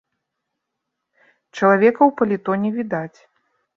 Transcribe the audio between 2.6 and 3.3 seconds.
не відаць.